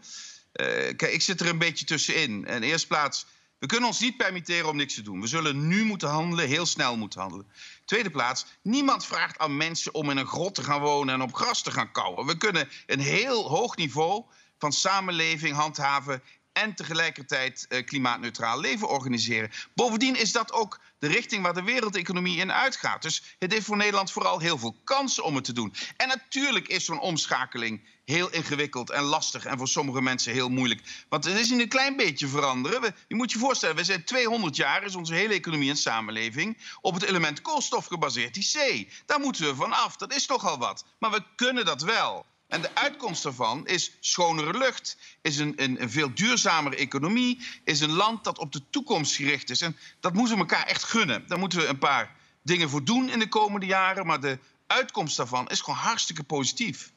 kijk, 0.53 1.03
ik 1.03 1.23
zit 1.23 1.41
er 1.41 1.49
een 1.49 1.59
beetje 1.59 1.85
tussenin. 1.85 2.47
In 2.47 2.63
eerste 2.63 2.87
plaats, 2.87 3.27
we 3.59 3.67
kunnen 3.67 3.89
ons 3.89 4.01
niet 4.01 4.17
permitteren 4.17 4.69
om 4.69 4.77
niks 4.77 4.95
te 4.95 5.03
doen. 5.03 5.21
We 5.21 5.27
zullen 5.27 5.67
nu 5.69 5.85
moeten 5.85 6.09
handelen, 6.09 6.49
heel 6.49 6.67
snel 6.67 6.97
moeten 6.97 7.21
handelen. 7.21 7.47
Tweede 7.85 8.11
plaats, 8.11 8.47
niemand 8.63 9.07
vraagt 9.07 9.39
aan 9.39 9.57
mensen 9.57 9.95
om 9.95 10.11
in 10.11 10.17
een 10.17 10.27
grot 10.27 10.55
te 10.55 10.63
gaan 10.63 10.81
wonen 10.81 11.15
en 11.15 11.23
op 11.23 11.35
gras 11.35 11.63
te 11.63 11.71
gaan 11.71 11.93
kauwen. 11.93 12.27
We 12.27 12.37
kunnen 12.37 12.69
een 12.87 13.01
heel 13.01 13.49
hoog 13.49 13.77
niveau 13.77 14.25
van 14.59 14.73
samenleving 14.73 15.57
handhaven 15.57 16.23
en 16.53 16.75
tegelijkertijd 16.75 17.67
uh, 17.69 17.85
klimaatneutraal 17.85 18.61
leven 18.61 18.89
organiseren. 18.89 19.51
Bovendien 19.75 20.17
is 20.17 20.33
dat 20.33 20.53
ook 20.53 20.81
de 20.99 21.07
richting 21.07 21.43
waar 21.43 21.55
de 21.55 21.63
wereldeconomie 21.63 22.39
in 22.39 22.53
uitgaat. 22.53 23.03
Dus 23.03 23.23
het 23.39 23.53
heeft 23.53 23.67
voor 23.67 23.77
Nederland 23.77 24.13
vooral 24.13 24.39
heel 24.39 24.59
veel 24.59 24.77
kansen 24.85 25.25
om 25.25 25.35
het 25.35 25.45
te 25.45 25.53
doen. 25.53 25.75
En 25.97 26.09
natuurlijk 26.09 26.69
is 26.69 26.85
zo'n 26.85 27.01
omschakeling 27.01 27.89
heel 28.05 28.31
ingewikkeld 28.31 28.91
en 28.91 29.03
lastig 29.03 29.45
en 29.45 29.59
voor 29.59 29.69
sommige 29.69 30.03
mensen 30.03 30.33
heel 30.33 30.49
moeilijk. 30.49 31.05
Want 31.09 31.25
het 31.25 31.39
is 31.39 31.51
in 31.51 31.61
een 31.61 31.69
klein 31.69 31.97
beetje 31.97 32.29
veranderen. 32.29 32.95
Je 33.09 33.15
moet 33.15 33.33
je 33.33 33.39
voorstellen, 33.39 33.77
we 33.77 33.85
zijn 33.85 34.05
200 34.05 34.57
jaar, 34.57 34.85
is 34.85 34.95
onze 34.95 35.15
hele 35.15 35.35
economie 35.35 35.71
en 35.71 35.77
samenleving 35.77 36.59
op 36.81 36.95
het 36.95 37.03
element 37.03 37.43
koolstof 37.43 37.87
gebaseerd, 37.87 38.35
die 38.35 38.49
C. 38.53 38.89
Daar 39.07 39.21
moeten 39.21 39.47
we 39.47 39.55
van 39.55 39.73
af, 39.73 39.97
dat 39.97 40.15
is 40.15 40.27
toch 40.27 40.47
al 40.47 40.59
wat. 40.59 40.85
Maar 40.99 41.11
we 41.11 41.25
kunnen 41.37 41.65
dat 41.65 41.83
wel. 41.83 42.27
En 42.51 42.63
de 42.63 42.75
uitkomst 42.75 43.23
daarvan 43.23 43.67
is 43.67 43.97
schonere 44.01 44.59
lucht, 44.59 44.97
is 45.23 45.39
een, 45.39 45.53
een, 45.57 45.83
een, 45.83 45.91
veel 45.91 46.15
duurzamere 46.15 46.77
economie, 46.77 47.41
is 47.65 47.81
een 47.81 47.93
land 47.93 48.25
dat 48.25 48.39
op 48.39 48.53
de 48.53 48.63
toekomst 48.71 49.15
gericht 49.15 49.51
is. 49.51 49.61
En 49.61 49.77
dat 50.01 50.13
moeten 50.13 50.35
we 50.35 50.41
elkaar 50.41 50.67
echt 50.67 50.85
gunnen. 50.85 51.25
Daar 51.27 51.39
moeten 51.39 51.59
we 51.59 51.67
een 51.67 51.79
paar 51.79 52.17
dingen 52.43 52.69
voor 52.69 52.85
doen 52.85 53.11
in 53.11 53.19
de 53.19 53.29
komende 53.29 53.67
jaren, 53.67 54.07
maar 54.07 54.21
de 54.21 54.39
uitkomst 54.67 55.17
daarvan 55.17 55.49
is 55.49 55.61
gewoon 55.61 55.79
hartstikke 55.79 56.23
positief. 56.23 56.93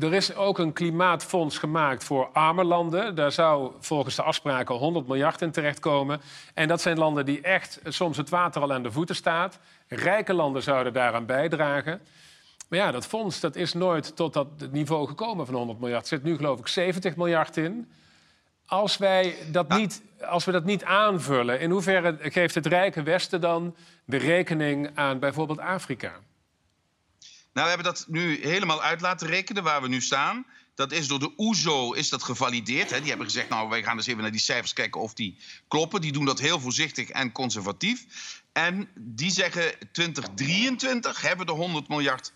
Er 0.00 0.14
is 0.14 0.34
ook 0.34 0.58
een 0.58 0.72
klimaatfonds 0.72 1.58
gemaakt 1.58 2.04
voor 2.04 2.28
arme 2.32 2.64
landen. 2.64 3.14
Daar 3.14 3.32
zou 3.32 3.72
volgens 3.80 4.14
de 4.14 4.22
afspraken 4.22 4.74
100 4.74 5.06
miljard 5.06 5.42
in 5.42 5.50
terechtkomen. 5.50 6.20
En 6.54 6.68
dat 6.68 6.80
zijn 6.80 6.98
landen 6.98 7.26
die 7.26 7.40
echt 7.40 7.80
soms 7.84 8.16
het 8.16 8.28
water 8.28 8.62
al 8.62 8.72
aan 8.72 8.82
de 8.82 8.92
voeten 8.92 9.16
staat. 9.16 9.58
Rijke 9.88 10.32
landen 10.32 10.62
zouden 10.62 10.92
daaraan 10.92 11.26
bijdragen. 11.26 12.00
Maar 12.68 12.78
ja, 12.78 12.90
dat 12.90 13.06
fonds 13.06 13.40
dat 13.40 13.56
is 13.56 13.72
nooit 13.72 14.16
tot 14.16 14.32
dat 14.32 14.48
niveau 14.70 15.06
gekomen 15.08 15.46
van 15.46 15.54
100 15.54 15.80
miljard. 15.80 16.02
Er 16.02 16.08
zit 16.08 16.22
nu 16.22 16.36
geloof 16.36 16.58
ik 16.58 16.66
70 16.66 17.16
miljard 17.16 17.56
in. 17.56 17.90
Als, 18.66 18.96
wij 18.96 19.36
dat 19.50 19.68
niet, 19.68 20.02
als 20.20 20.44
we 20.44 20.52
dat 20.52 20.64
niet 20.64 20.84
aanvullen, 20.84 21.60
in 21.60 21.70
hoeverre 21.70 22.18
geeft 22.20 22.54
het 22.54 22.66
rijke 22.66 23.02
Westen 23.02 23.40
dan 23.40 23.76
de 24.04 24.16
rekening 24.16 24.90
aan 24.94 25.18
bijvoorbeeld 25.18 25.58
Afrika? 25.58 26.12
Nou, 27.52 27.68
we 27.68 27.74
hebben 27.74 27.94
dat 27.94 28.04
nu 28.08 28.46
helemaal 28.46 28.82
uit 28.82 29.00
laten 29.00 29.26
rekenen 29.26 29.62
waar 29.62 29.82
we 29.82 29.88
nu 29.88 30.00
staan. 30.00 30.46
Dat 30.74 30.92
is 30.92 31.08
door 31.08 31.18
de 31.18 31.32
OESO 31.36 31.92
is 31.92 32.08
dat 32.08 32.22
gevalideerd. 32.22 32.90
Hè. 32.90 32.98
Die 32.98 33.08
hebben 33.08 33.26
gezegd, 33.26 33.48
nou, 33.48 33.68
wij 33.68 33.82
gaan 33.82 33.96
eens 33.96 34.06
even 34.06 34.22
naar 34.22 34.30
die 34.30 34.40
cijfers 34.40 34.72
kijken 34.72 35.00
of 35.00 35.14
die 35.14 35.38
kloppen. 35.68 36.00
Die 36.00 36.12
doen 36.12 36.24
dat 36.24 36.38
heel 36.38 36.60
voorzichtig 36.60 37.08
en 37.08 37.32
conservatief. 37.32 38.04
En 38.52 38.88
die 38.94 39.30
zeggen 39.30 39.74
2023 39.92 41.20
hebben 41.20 41.46
we 41.46 41.52
de 41.52 41.58
100 41.58 41.88
miljard 41.88 42.32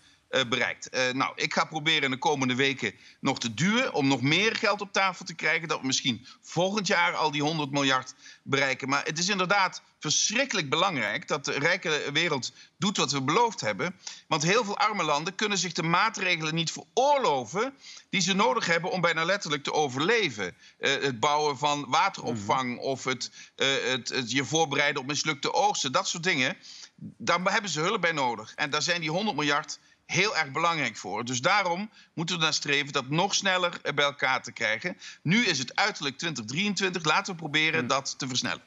bereikt. 0.49 0.95
Uh, 0.95 1.11
nou, 1.13 1.31
ik 1.35 1.53
ga 1.53 1.65
proberen 1.65 2.03
in 2.03 2.11
de 2.11 2.17
komende 2.17 2.55
weken 2.55 2.93
nog 3.19 3.39
te 3.39 3.53
duwen 3.53 3.93
om 3.93 4.07
nog 4.07 4.21
meer 4.21 4.55
geld 4.55 4.81
op 4.81 4.93
tafel 4.93 5.25
te 5.25 5.35
krijgen. 5.35 5.67
Dat 5.67 5.79
we 5.79 5.85
misschien 5.85 6.25
volgend 6.41 6.87
jaar 6.87 7.15
al 7.15 7.31
die 7.31 7.41
100 7.41 7.71
miljard 7.71 8.13
bereiken. 8.43 8.89
Maar 8.89 9.05
het 9.05 9.19
is 9.19 9.29
inderdaad 9.29 9.81
verschrikkelijk 9.99 10.69
belangrijk 10.69 11.27
dat 11.27 11.45
de 11.45 11.51
rijke 11.51 12.09
wereld 12.13 12.51
doet 12.77 12.97
wat 12.97 13.11
we 13.11 13.21
beloofd 13.21 13.61
hebben. 13.61 13.95
Want 14.27 14.43
heel 14.43 14.63
veel 14.63 14.77
arme 14.77 15.03
landen 15.03 15.35
kunnen 15.35 15.57
zich 15.57 15.73
de 15.73 15.83
maatregelen 15.83 16.55
niet 16.55 16.71
veroorloven 16.71 17.73
die 18.09 18.21
ze 18.21 18.33
nodig 18.33 18.65
hebben 18.65 18.91
om 18.91 19.01
bijna 19.01 19.23
letterlijk 19.23 19.63
te 19.63 19.73
overleven. 19.73 20.55
Uh, 20.79 20.91
het 21.01 21.19
bouwen 21.19 21.57
van 21.57 21.85
wateropvang 21.89 22.75
mhm. 22.75 22.79
of 22.79 23.03
het, 23.03 23.31
het, 23.55 24.09
het 24.09 24.31
je 24.31 24.45
voorbereiden 24.45 25.01
op 25.01 25.07
mislukte 25.07 25.53
oogsten, 25.53 25.91
dat 25.91 26.07
soort 26.07 26.23
dingen. 26.23 26.57
Daar 27.17 27.39
hebben 27.43 27.71
ze 27.71 27.79
hulp 27.79 28.01
bij 28.01 28.11
nodig. 28.11 28.53
En 28.55 28.69
daar 28.69 28.81
zijn 28.81 29.01
die 29.01 29.09
100 29.09 29.35
miljard 29.35 29.79
heel 30.11 30.37
erg 30.37 30.51
belangrijk 30.51 30.97
voor. 30.97 31.25
Dus 31.25 31.41
daarom 31.41 31.89
moeten 32.13 32.35
we 32.35 32.41
naar 32.41 32.53
streven 32.53 32.93
dat 32.93 33.09
nog 33.09 33.35
sneller 33.35 33.79
bij 33.95 34.05
elkaar 34.05 34.43
te 34.43 34.51
krijgen. 34.51 34.97
Nu 35.21 35.45
is 35.45 35.57
het 35.57 35.75
uiterlijk 35.75 36.17
2023. 36.17 37.03
Laten 37.03 37.33
we 37.33 37.39
proberen 37.39 37.79
hmm. 37.79 37.87
dat 37.87 38.19
te 38.19 38.27
versnellen. 38.27 38.61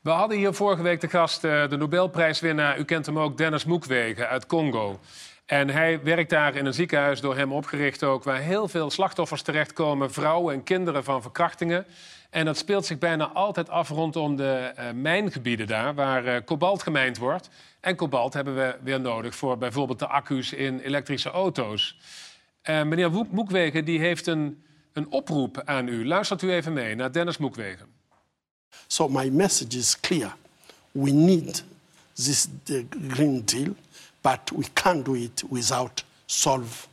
We 0.00 0.10
hadden 0.10 0.36
hier 0.36 0.54
vorige 0.54 0.82
week 0.82 1.00
de 1.00 1.08
gast, 1.08 1.44
eh, 1.44 1.68
de 1.68 1.76
Nobelprijswinnaar, 1.76 2.78
u 2.78 2.84
kent 2.84 3.06
hem 3.06 3.18
ook, 3.18 3.38
Dennis 3.38 3.64
Mukwege 3.64 4.26
uit 4.26 4.46
Congo. 4.46 5.00
En 5.46 5.68
hij 5.68 6.02
werkt 6.02 6.30
daar 6.30 6.56
in 6.56 6.66
een 6.66 6.74
ziekenhuis, 6.74 7.20
door 7.20 7.36
hem 7.36 7.52
opgericht 7.52 8.02
ook, 8.02 8.24
waar 8.24 8.38
heel 8.38 8.68
veel 8.68 8.90
slachtoffers 8.90 9.42
terechtkomen, 9.42 10.12
vrouwen 10.12 10.54
en 10.54 10.62
kinderen 10.62 11.04
van 11.04 11.22
verkrachtingen. 11.22 11.86
En 12.34 12.44
dat 12.44 12.56
speelt 12.56 12.86
zich 12.86 12.98
bijna 12.98 13.26
altijd 13.28 13.68
af 13.68 13.88
rondom 13.88 14.36
de 14.36 14.72
uh, 14.78 14.90
mijngebieden 14.90 15.66
daar, 15.66 15.94
waar 15.94 16.26
uh, 16.26 16.36
kobalt 16.44 16.82
gemijnd 16.82 17.18
wordt. 17.18 17.48
En 17.80 17.96
kobalt 17.96 18.34
hebben 18.34 18.54
we 18.54 18.76
weer 18.82 19.00
nodig 19.00 19.34
voor 19.34 19.58
bijvoorbeeld 19.58 19.98
de 19.98 20.06
accu's 20.06 20.52
in 20.52 20.78
elektrische 20.78 21.30
auto's. 21.30 21.98
Uh, 22.64 22.82
meneer 22.82 23.10
Mukwege 23.30 23.82
die 23.82 23.98
heeft 23.98 24.26
een, 24.26 24.62
een 24.92 25.10
oproep 25.10 25.62
aan 25.64 25.88
u. 25.88 26.06
Luistert 26.06 26.42
u 26.42 26.52
even 26.52 26.72
mee 26.72 26.94
naar 26.94 27.12
Dennis 27.12 27.36
Mukwege. 27.36 27.84
So 28.86 29.08
my 29.08 29.28
message 29.28 29.78
is 29.78 30.00
clear. 30.00 30.36
We 30.90 31.10
need 31.10 31.64
this 32.12 32.48
the 32.62 32.86
Green 33.08 33.42
Deal, 33.44 33.74
but 34.20 34.40
we 34.56 34.64
can't 34.72 35.04
do 35.04 35.14
it 35.14 35.44
without 35.50 36.04
solve 36.26 36.86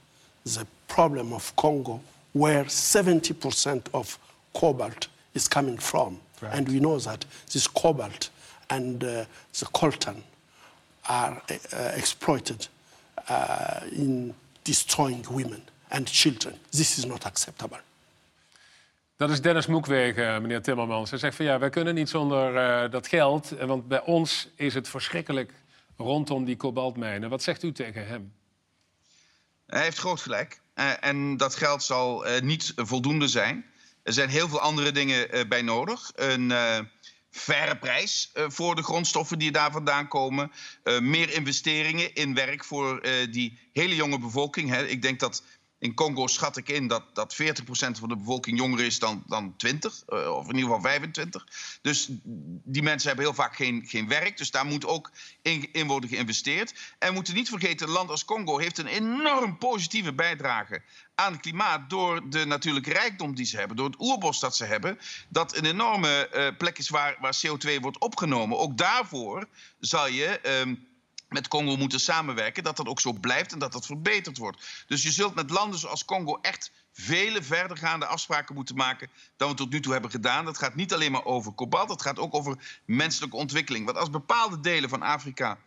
the 0.43 0.65
problem 0.85 1.33
of 1.33 1.53
Congo, 1.55 2.01
where 2.31 2.65
70% 2.65 3.91
of 3.91 4.19
cobalt 4.51 5.09
is 5.31 5.47
coming 5.47 5.81
from. 5.81 6.19
Right. 6.41 6.53
And 6.53 6.67
we 6.67 6.79
know 6.79 6.99
that 6.99 7.25
this 7.51 7.71
cobalt 7.71 8.29
and 8.67 9.03
uh, 9.03 9.25
the 9.51 9.65
coltan 9.71 10.23
are 11.01 11.41
uh, 11.49 11.91
exploited 11.95 12.67
uh, 13.29 13.79
in 13.91 14.33
destroying 14.63 15.25
women 15.29 15.61
and 15.89 16.07
children. 16.07 16.55
This 16.71 16.97
is 16.97 17.05
not 17.05 17.25
acceptable. 17.25 17.79
Dat 19.17 19.29
is 19.29 19.41
Dennis 19.41 19.65
Mukwege, 19.65 20.37
meneer 20.41 20.61
Timmermans. 20.61 21.09
Hij 21.09 21.19
zegt 21.19 21.35
van 21.35 21.45
ja, 21.45 21.59
wij 21.59 21.69
kunnen 21.69 21.95
niet 21.95 22.09
zonder 22.09 22.55
uh, 22.55 22.91
dat 22.91 23.07
geld. 23.07 23.49
Want 23.49 23.87
bij 23.87 24.01
ons 24.01 24.47
is 24.55 24.73
het 24.73 24.87
verschrikkelijk 24.89 25.53
rondom 25.97 26.45
die 26.45 26.55
kobaltmijnen. 26.55 27.29
Wat 27.29 27.43
zegt 27.43 27.63
u 27.63 27.71
tegen 27.71 28.07
hem? 28.07 28.33
Hij 29.65 29.81
heeft 29.81 29.97
groot 29.97 30.21
gelijk. 30.21 30.61
Uh, 30.75 30.91
en 30.99 31.37
dat 31.37 31.55
geld 31.55 31.83
zal 31.83 32.27
uh, 32.27 32.39
niet 32.39 32.73
voldoende 32.75 33.27
zijn. 33.27 33.65
Er 34.03 34.13
zijn 34.13 34.29
heel 34.29 34.49
veel 34.49 34.59
andere 34.59 34.91
dingen 34.91 35.47
bij 35.49 35.61
nodig. 35.61 36.11
Een 36.15 36.53
faire 37.31 37.77
prijs 37.77 38.31
voor 38.33 38.75
de 38.75 38.83
grondstoffen 38.83 39.39
die 39.39 39.51
daar 39.51 39.71
vandaan 39.71 40.07
komen. 40.07 40.51
meer 40.99 41.33
investeringen 41.33 42.13
in 42.13 42.33
werk 42.33 42.63
voor 42.63 43.01
die 43.29 43.59
hele 43.73 43.95
jonge 43.95 44.19
bevolking. 44.19 44.75
Ik 44.75 45.01
denk 45.01 45.19
dat 45.19 45.43
in 45.81 45.93
Congo 45.93 46.27
schat 46.27 46.57
ik 46.57 46.69
in 46.69 46.87
dat, 46.87 47.03
dat 47.13 47.35
40% 47.41 47.45
van 47.99 48.09
de 48.09 48.17
bevolking 48.17 48.57
jonger 48.57 48.79
is 48.79 48.99
dan, 48.99 49.23
dan 49.27 49.53
20, 49.57 50.03
uh, 50.09 50.21
eh, 50.21 50.35
of 50.35 50.47
in 50.47 50.55
ieder 50.55 50.69
geval 50.69 50.81
25. 50.81 51.47
Dus 51.81 52.07
die 52.63 52.83
mensen 52.83 53.07
hebben 53.07 53.25
heel 53.25 53.33
vaak 53.35 53.55
geen, 53.55 53.83
geen 53.87 54.07
werk. 54.07 54.37
Dus 54.37 54.51
daar 54.51 54.65
moet 54.65 54.85
ook 54.85 55.11
in, 55.41 55.69
in 55.71 55.87
worden 55.87 56.09
geïnvesteerd. 56.09 56.73
En 56.99 57.07
we 57.07 57.13
moeten 57.13 57.33
niet 57.33 57.49
vergeten, 57.49 57.87
een 57.87 57.93
land 57.93 58.09
als 58.09 58.25
Congo 58.25 58.57
heeft 58.57 58.77
een 58.77 58.87
enorm 58.87 59.57
positieve 59.57 60.13
bijdrage 60.13 60.81
aan 61.15 61.31
het 61.31 61.41
klimaat 61.41 61.89
door 61.89 62.29
de 62.29 62.45
natuurlijke 62.45 62.93
rijkdom 62.93 63.35
die 63.35 63.45
ze 63.45 63.57
hebben, 63.57 63.77
door 63.77 63.89
het 63.89 63.99
oerbos 63.99 64.39
dat 64.39 64.55
ze 64.55 64.65
hebben, 64.65 64.99
dat 65.29 65.57
een 65.57 65.65
enorme 65.65 66.29
uh, 66.33 66.57
plek 66.57 66.77
is 66.77 66.89
waar, 66.89 67.17
waar 67.19 67.39
CO2 67.47 67.79
wordt 67.79 67.99
opgenomen. 67.99 68.57
Ook 68.57 68.77
daarvoor 68.77 69.47
zal 69.79 70.07
je. 70.07 70.39
Uh, 70.65 70.75
met 71.31 71.47
Congo 71.47 71.75
moeten 71.75 71.99
samenwerken, 71.99 72.63
dat 72.63 72.77
dat 72.77 72.87
ook 72.87 72.99
zo 72.99 73.13
blijft 73.13 73.51
en 73.51 73.59
dat 73.59 73.71
dat 73.71 73.85
verbeterd 73.85 74.37
wordt. 74.37 74.85
Dus 74.87 75.03
je 75.03 75.11
zult 75.11 75.35
met 75.35 75.49
landen 75.49 75.79
zoals 75.79 76.05
Congo 76.05 76.39
echt 76.41 76.71
vele 76.91 77.43
verdergaande 77.43 78.05
afspraken 78.05 78.55
moeten 78.55 78.75
maken 78.75 79.09
dan 79.37 79.49
we 79.49 79.55
tot 79.55 79.69
nu 79.69 79.79
toe 79.79 79.91
hebben 79.91 80.11
gedaan. 80.11 80.45
Dat 80.45 80.57
gaat 80.57 80.75
niet 80.75 80.93
alleen 80.93 81.11
maar 81.11 81.25
over 81.25 81.51
kobalt, 81.51 81.89
het 81.89 82.01
gaat 82.01 82.19
ook 82.19 82.33
over 82.33 82.79
menselijke 82.85 83.35
ontwikkeling. 83.35 83.85
Want 83.85 83.97
als 83.97 84.09
bepaalde 84.09 84.59
delen 84.59 84.89
van 84.89 85.01
Afrika 85.01 85.57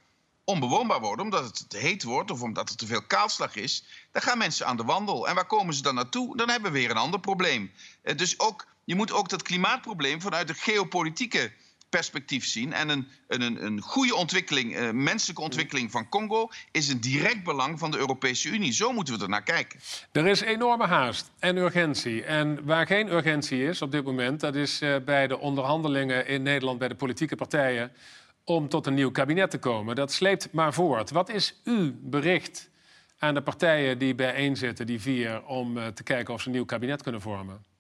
onbewoonbaar 0.45 1.01
worden, 1.01 1.25
omdat 1.25 1.45
het 1.45 1.71
te 1.71 1.79
heet 1.79 2.03
wordt 2.03 2.31
of 2.31 2.43
omdat 2.43 2.71
er 2.71 2.77
te 2.77 2.87
veel 2.87 3.03
kaalslag 3.03 3.55
is, 3.55 3.85
dan 4.13 4.23
gaan 4.23 4.39
mensen 4.39 4.67
aan 4.67 4.77
de 4.77 4.85
wandel. 4.85 5.29
En 5.29 5.35
waar 5.35 5.47
komen 5.47 5.75
ze 5.75 5.83
dan 5.83 5.95
naartoe? 5.95 6.37
Dan 6.37 6.49
hebben 6.49 6.73
we 6.73 6.79
weer 6.79 6.91
een 6.91 6.97
ander 6.97 7.21
probleem. 7.21 7.73
Eh, 8.03 8.17
dus 8.17 8.41
ook, 8.41 8.67
je 8.85 8.95
moet 8.95 9.13
ook 9.13 9.29
dat 9.29 9.43
klimaatprobleem 9.43 10.21
vanuit 10.21 10.49
de 10.49 10.55
geopolitieke 10.55 11.53
perspectief 11.97 12.47
zien. 12.47 12.73
En 12.73 12.89
een, 12.89 13.09
een, 13.29 13.65
een 13.65 13.81
goede 13.81 14.15
ontwikkeling, 14.15 14.77
eh, 14.77 14.91
menselijke 14.91 15.43
ontwikkeling 15.43 15.91
van 15.91 16.09
Congo 16.09 16.49
is 16.71 16.89
een 16.89 17.01
direct 17.01 17.45
belang 17.45 17.79
van 17.79 17.91
de 17.91 17.99
Europese 17.99 18.49
Unie. 18.49 18.73
Zo 18.73 18.93
moeten 18.93 19.17
we 19.17 19.23
er 19.23 19.29
naar 19.29 19.43
kijken. 19.43 19.81
Er 20.13 20.27
is 20.27 20.41
enorme 20.41 20.87
haast 20.87 21.31
en 21.39 21.57
urgentie. 21.57 22.25
En 22.25 22.65
waar 22.65 22.87
geen 22.87 23.13
urgentie 23.13 23.65
is 23.65 23.83
op 23.83 23.91
dit 23.93 24.05
moment, 24.05 24.41
dat 24.41 24.55
is 24.55 24.83
uh, 24.83 24.97
bij 25.05 25.27
de 25.27 25.39
onderhandelingen 25.39 26.27
in 26.27 26.43
Nederland 26.43 26.79
bij 26.79 26.89
de 26.89 26.95
politieke 26.95 27.37
partijen 27.37 27.93
om 28.45 28.69
tot 28.69 28.87
een 28.87 28.95
nieuw 28.95 29.11
kabinet 29.11 29.51
te 29.51 29.59
komen. 29.59 29.95
Dat 29.95 30.13
sleept 30.13 30.53
maar 30.53 30.75
voort. 30.75 31.11
Wat 31.11 31.29
is 31.29 31.61
uw 31.65 31.93
bericht 32.01 32.71
aan 33.19 33.35
de 33.35 33.43
partijen 33.43 33.99
die 33.99 34.15
bijeenzitten, 34.15 34.87
die 34.87 35.01
vier, 35.01 35.45
om 35.47 35.77
uh, 35.77 35.87
te 35.87 36.03
kijken 36.03 36.35
of 36.35 36.41
ze 36.41 36.47
een 36.47 36.55
nieuw 36.55 36.65
kabinet 36.65 37.03
kunnen 37.03 37.21
vormen? 37.21 37.74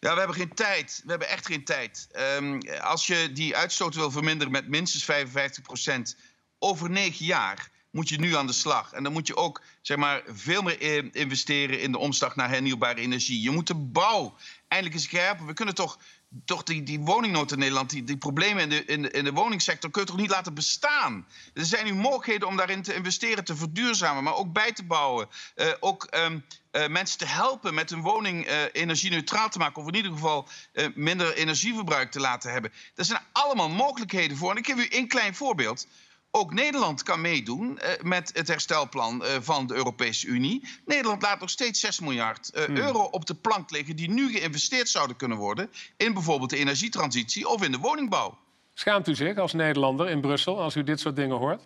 Ja, 0.00 0.12
we 0.12 0.18
hebben 0.18 0.36
geen 0.36 0.54
tijd. 0.54 1.00
We 1.04 1.10
hebben 1.10 1.28
echt 1.28 1.46
geen 1.46 1.64
tijd. 1.64 2.08
Um, 2.36 2.60
als 2.80 3.06
je 3.06 3.32
die 3.32 3.56
uitstoot 3.56 3.94
wil 3.94 4.10
verminderen 4.10 4.52
met 4.52 4.68
minstens 4.68 5.04
55 5.04 5.62
procent 5.62 6.16
over 6.58 6.90
negen 6.90 7.24
jaar, 7.24 7.70
moet 7.90 8.08
je 8.08 8.18
nu 8.18 8.36
aan 8.36 8.46
de 8.46 8.52
slag. 8.52 8.92
En 8.92 9.02
dan 9.02 9.12
moet 9.12 9.26
je 9.26 9.36
ook 9.36 9.62
zeg 9.82 9.96
maar, 9.96 10.22
veel 10.26 10.62
meer 10.62 11.14
investeren 11.14 11.80
in 11.80 11.92
de 11.92 11.98
omslag 11.98 12.36
naar 12.36 12.48
hernieuwbare 12.48 13.00
energie. 13.00 13.42
Je 13.42 13.50
moet 13.50 13.66
de 13.66 13.74
bouw 13.74 14.36
eindelijk 14.68 14.96
eens 14.96 15.10
helpen. 15.10 15.46
We 15.46 15.52
kunnen 15.52 15.74
toch 15.74 15.98
toch 16.44 16.62
die, 16.62 16.82
die 16.82 17.00
woningnood 17.00 17.52
in 17.52 17.58
Nederland, 17.58 17.90
die, 17.90 18.04
die 18.04 18.16
problemen 18.16 18.62
in 18.62 18.68
de, 18.68 18.84
in, 18.84 19.02
de, 19.02 19.10
in 19.10 19.24
de 19.24 19.32
woningsector, 19.32 19.90
kun 19.90 20.00
je 20.00 20.08
toch 20.08 20.16
niet 20.16 20.30
laten 20.30 20.54
bestaan? 20.54 21.26
Er 21.54 21.64
zijn 21.64 21.84
nu 21.84 21.94
mogelijkheden 21.94 22.48
om 22.48 22.56
daarin 22.56 22.82
te 22.82 22.94
investeren, 22.94 23.44
te 23.44 23.56
verduurzamen, 23.56 24.22
maar 24.22 24.34
ook 24.34 24.52
bij 24.52 24.72
te 24.72 24.84
bouwen. 24.84 25.28
Uh, 25.56 25.66
ook 25.80 26.08
um, 26.10 26.44
uh, 26.72 26.86
mensen 26.86 27.18
te 27.18 27.26
helpen 27.26 27.74
met 27.74 27.90
hun 27.90 28.00
woning 28.00 28.46
uh, 28.46 28.62
energie-neutraal 28.72 29.48
te 29.48 29.58
maken, 29.58 29.82
of 29.82 29.88
in 29.88 29.94
ieder 29.94 30.12
geval 30.12 30.48
minder 30.94 31.34
energieverbruik 31.34 32.10
te 32.10 32.20
laten 32.20 32.52
hebben. 32.52 32.72
Er 32.94 33.04
zijn 33.04 33.22
allemaal 33.32 33.68
mogelijkheden 33.68 34.36
voor. 34.36 34.50
En 34.50 34.56
ik 34.56 34.66
geef 34.66 34.76
u 34.76 34.86
één 34.86 35.08
klein 35.08 35.34
voorbeeld. 35.34 35.86
Ook 36.30 36.52
Nederland 36.52 37.02
kan 37.02 37.20
meedoen 37.20 37.78
uh, 37.82 37.90
met 38.02 38.30
het 38.34 38.48
herstelplan 38.48 39.22
uh, 39.22 39.28
van 39.40 39.66
de 39.66 39.74
Europese 39.74 40.26
Unie. 40.26 40.68
Nederland 40.84 41.22
laat 41.22 41.40
nog 41.40 41.50
steeds 41.50 41.80
6 41.80 42.00
miljard 42.00 42.50
uh, 42.54 42.64
hmm. 42.64 42.76
euro 42.76 43.02
op 43.02 43.26
de 43.26 43.34
plank 43.34 43.70
liggen 43.70 43.96
die 43.96 44.10
nu 44.10 44.30
geïnvesteerd 44.30 44.88
zouden 44.88 45.16
kunnen 45.16 45.38
worden 45.38 45.70
in 45.96 46.12
bijvoorbeeld 46.12 46.50
de 46.50 46.56
energietransitie 46.56 47.48
of 47.48 47.62
in 47.62 47.72
de 47.72 47.78
woningbouw. 47.78 48.38
Schaamt 48.74 49.08
u 49.08 49.14
zich 49.14 49.38
als 49.38 49.52
Nederlander 49.52 50.08
in 50.08 50.20
Brussel 50.20 50.60
als 50.60 50.76
u 50.76 50.84
dit 50.84 51.00
soort 51.00 51.16
dingen 51.16 51.36
hoort? 51.36 51.62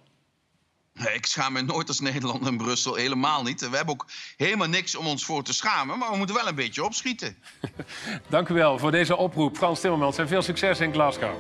Ik 1.13 1.27
schaam 1.27 1.53
me 1.53 1.63
nooit 1.63 1.89
als 1.89 2.01
Nederlander 2.01 2.53
in 2.53 2.57
Brussel, 2.57 2.95
helemaal 2.95 3.43
niet. 3.43 3.69
We 3.69 3.77
hebben 3.77 3.95
ook 3.95 4.07
helemaal 4.37 4.69
niks 4.69 4.95
om 4.95 5.07
ons 5.07 5.25
voor 5.25 5.43
te 5.43 5.55
schamen, 5.55 5.99
maar 5.99 6.11
we 6.11 6.17
moeten 6.17 6.37
wel 6.37 6.49
een 6.49 6.55
beetje 6.55 6.85
opschieten. 6.85 7.37
dank 8.29 8.49
u 8.49 8.55
wel 8.55 8.79
voor 8.79 8.91
deze 8.91 9.17
oproep, 9.17 9.57
Frans 9.57 9.81
Timmermans, 9.81 10.19
en 10.19 10.29
veel 10.29 10.43
succes 10.43 10.81
in 10.81 10.93
Glasgow. 10.93 11.35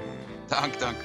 Dank, 0.48 0.78
dank. 0.78 0.96